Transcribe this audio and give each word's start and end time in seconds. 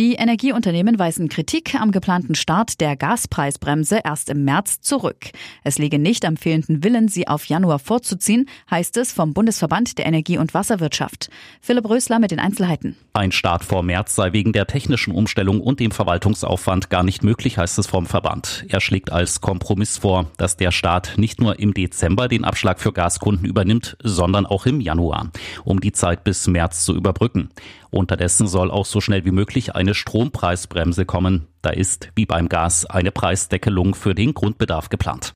Die 0.00 0.14
Energieunternehmen 0.14 0.98
weisen 0.98 1.28
Kritik 1.28 1.74
am 1.74 1.92
geplanten 1.92 2.34
Start 2.34 2.80
der 2.80 2.96
Gaspreisbremse 2.96 4.00
erst 4.02 4.30
im 4.30 4.46
März 4.46 4.80
zurück. 4.80 5.26
Es 5.62 5.76
liege 5.76 5.98
nicht 5.98 6.24
am 6.24 6.38
fehlenden 6.38 6.82
Willen, 6.82 7.08
sie 7.08 7.28
auf 7.28 7.44
Januar 7.44 7.78
vorzuziehen, 7.78 8.48
heißt 8.70 8.96
es 8.96 9.12
vom 9.12 9.34
Bundesverband 9.34 9.98
der 9.98 10.06
Energie- 10.06 10.38
und 10.38 10.54
Wasserwirtschaft. 10.54 11.28
Philipp 11.60 11.86
Rösler 11.86 12.18
mit 12.18 12.30
den 12.30 12.38
Einzelheiten. 12.38 12.96
Ein 13.12 13.30
Start 13.30 13.62
vor 13.62 13.82
März 13.82 14.14
sei 14.14 14.32
wegen 14.32 14.54
der 14.54 14.66
technischen 14.66 15.12
Umstellung 15.12 15.60
und 15.60 15.80
dem 15.80 15.90
Verwaltungsaufwand 15.90 16.88
gar 16.88 17.02
nicht 17.02 17.22
möglich, 17.22 17.58
heißt 17.58 17.78
es 17.78 17.86
vom 17.86 18.06
Verband. 18.06 18.64
Er 18.70 18.80
schlägt 18.80 19.12
als 19.12 19.42
Kompromiss 19.42 19.98
vor, 19.98 20.30
dass 20.38 20.56
der 20.56 20.70
Staat 20.70 21.18
nicht 21.18 21.42
nur 21.42 21.58
im 21.58 21.74
Dezember 21.74 22.26
den 22.26 22.44
Abschlag 22.44 22.80
für 22.80 22.94
Gaskunden 22.94 23.44
übernimmt, 23.44 23.98
sondern 24.02 24.46
auch 24.46 24.64
im 24.64 24.80
Januar, 24.80 25.30
um 25.64 25.78
die 25.78 25.92
Zeit 25.92 26.24
bis 26.24 26.46
März 26.46 26.86
zu 26.86 26.96
überbrücken. 26.96 27.50
Unterdessen 27.90 28.46
soll 28.46 28.70
auch 28.70 28.86
so 28.86 29.00
schnell 29.00 29.24
wie 29.24 29.32
möglich 29.32 29.74
eine 29.74 29.89
Strompreisbremse 29.94 31.04
kommen. 31.04 31.46
Da 31.62 31.70
ist, 31.70 32.10
wie 32.14 32.26
beim 32.26 32.48
Gas, 32.48 32.86
eine 32.86 33.10
Preisdeckelung 33.10 33.94
für 33.94 34.14
den 34.14 34.34
Grundbedarf 34.34 34.88
geplant. 34.88 35.34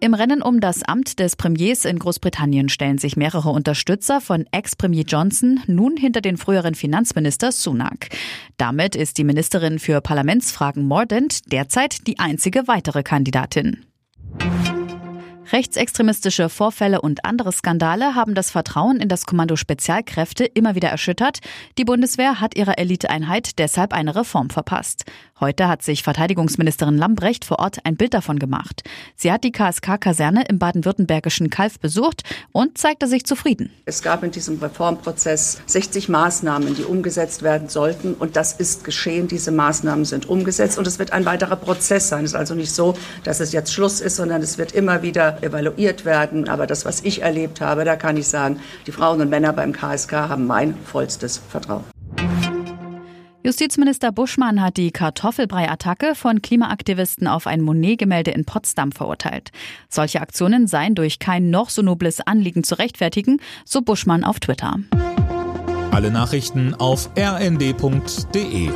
Im 0.00 0.14
Rennen 0.14 0.42
um 0.42 0.60
das 0.60 0.84
Amt 0.84 1.18
des 1.18 1.34
Premiers 1.34 1.84
in 1.84 1.98
Großbritannien 1.98 2.68
stellen 2.68 2.98
sich 2.98 3.16
mehrere 3.16 3.50
Unterstützer 3.50 4.20
von 4.20 4.46
Ex-Premier 4.52 5.02
Johnson 5.02 5.60
nun 5.66 5.96
hinter 5.96 6.20
den 6.20 6.36
früheren 6.36 6.76
Finanzminister 6.76 7.50
Sunak. 7.50 8.08
Damit 8.58 8.94
ist 8.94 9.18
die 9.18 9.24
Ministerin 9.24 9.80
für 9.80 10.00
Parlamentsfragen 10.00 10.86
Mordant 10.86 11.50
derzeit 11.52 12.06
die 12.06 12.20
einzige 12.20 12.68
weitere 12.68 13.02
Kandidatin. 13.02 13.84
Rechtsextremistische 15.52 16.50
Vorfälle 16.50 17.00
und 17.00 17.24
andere 17.24 17.52
Skandale 17.52 18.14
haben 18.14 18.34
das 18.34 18.50
Vertrauen 18.50 19.00
in 19.00 19.08
das 19.08 19.24
Kommando 19.24 19.56
Spezialkräfte 19.56 20.44
immer 20.44 20.74
wieder 20.74 20.88
erschüttert. 20.90 21.38
Die 21.78 21.86
Bundeswehr 21.86 22.40
hat 22.40 22.56
ihrer 22.56 22.78
Eliteeinheit 22.78 23.58
deshalb 23.58 23.94
eine 23.94 24.14
Reform 24.14 24.50
verpasst. 24.50 25.04
Heute 25.40 25.68
hat 25.68 25.82
sich 25.82 26.02
Verteidigungsministerin 26.02 26.98
Lambrecht 26.98 27.44
vor 27.44 27.60
Ort 27.60 27.78
ein 27.84 27.96
Bild 27.96 28.12
davon 28.12 28.40
gemacht. 28.40 28.82
Sie 29.14 29.30
hat 29.30 29.44
die 29.44 29.52
KSK-Kaserne 29.52 30.44
im 30.48 30.58
baden-württembergischen 30.58 31.48
Kalf 31.48 31.78
besucht 31.78 32.24
und 32.50 32.76
zeigte 32.76 33.06
sich 33.06 33.24
zufrieden. 33.24 33.70
Es 33.86 34.02
gab 34.02 34.24
in 34.24 34.32
diesem 34.32 34.58
Reformprozess 34.58 35.62
60 35.66 36.08
Maßnahmen, 36.08 36.74
die 36.74 36.82
umgesetzt 36.82 37.42
werden 37.42 37.68
sollten. 37.68 38.14
Und 38.14 38.34
das 38.34 38.52
ist 38.52 38.84
geschehen. 38.84 39.28
Diese 39.28 39.52
Maßnahmen 39.52 40.04
sind 40.04 40.28
umgesetzt. 40.28 40.76
Und 40.76 40.86
es 40.88 40.98
wird 40.98 41.12
ein 41.12 41.24
weiterer 41.24 41.56
Prozess 41.56 42.08
sein. 42.08 42.24
Es 42.24 42.32
ist 42.32 42.36
also 42.36 42.54
nicht 42.54 42.72
so, 42.72 42.94
dass 43.22 43.38
es 43.38 43.52
jetzt 43.52 43.72
Schluss 43.72 44.00
ist, 44.00 44.16
sondern 44.16 44.42
es 44.42 44.58
wird 44.58 44.72
immer 44.72 45.02
wieder 45.02 45.37
evaluiert 45.42 46.04
werden. 46.04 46.48
Aber 46.48 46.66
das, 46.66 46.84
was 46.84 47.02
ich 47.02 47.22
erlebt 47.22 47.60
habe, 47.60 47.84
da 47.84 47.96
kann 47.96 48.16
ich 48.16 48.28
sagen, 48.28 48.60
die 48.86 48.92
Frauen 48.92 49.20
und 49.20 49.30
Männer 49.30 49.52
beim 49.52 49.72
KSK 49.72 50.12
haben 50.12 50.46
mein 50.46 50.74
vollstes 50.84 51.38
Vertrauen. 51.38 51.84
Justizminister 53.44 54.12
Buschmann 54.12 54.60
hat 54.60 54.76
die 54.76 54.90
Kartoffelbrei-Attacke 54.90 56.14
von 56.14 56.42
Klimaaktivisten 56.42 57.26
auf 57.26 57.46
ein 57.46 57.62
Monet-Gemälde 57.62 58.30
in 58.32 58.44
Potsdam 58.44 58.92
verurteilt. 58.92 59.52
Solche 59.88 60.20
Aktionen 60.20 60.66
seien 60.66 60.94
durch 60.94 61.18
kein 61.18 61.48
noch 61.48 61.70
so 61.70 61.80
nobles 61.80 62.20
Anliegen 62.20 62.62
zu 62.62 62.78
rechtfertigen, 62.78 63.40
so 63.64 63.80
Buschmann 63.80 64.24
auf 64.24 64.38
Twitter. 64.40 64.76
Alle 65.92 66.10
Nachrichten 66.10 66.74
auf 66.74 67.08
rnd.de 67.16 68.70